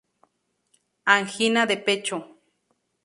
Angina 1.15 1.67
de 1.69 1.77
pecho. 1.87 2.17